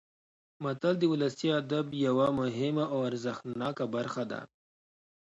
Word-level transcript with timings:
متل 0.63 0.93
د 0.99 1.03
ولسي 1.11 1.49
ادب 1.61 1.85
یوه 2.07 2.27
مهمه 2.39 2.85
او 2.93 2.99
ارزښتناکه 3.09 3.85
برخه 3.95 4.23
ده 4.31 4.41